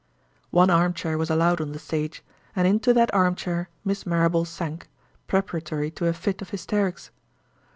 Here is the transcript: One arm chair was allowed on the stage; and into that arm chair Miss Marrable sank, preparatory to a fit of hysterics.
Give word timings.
One 0.49 0.71
arm 0.71 0.95
chair 0.95 1.15
was 1.15 1.29
allowed 1.29 1.61
on 1.61 1.73
the 1.73 1.77
stage; 1.77 2.23
and 2.55 2.67
into 2.67 2.91
that 2.91 3.13
arm 3.13 3.35
chair 3.35 3.69
Miss 3.85 4.03
Marrable 4.03 4.45
sank, 4.45 4.89
preparatory 5.27 5.91
to 5.91 6.07
a 6.07 6.13
fit 6.13 6.41
of 6.41 6.49
hysterics. 6.49 7.11